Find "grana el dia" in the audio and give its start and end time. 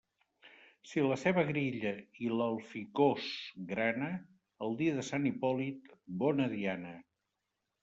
3.73-4.97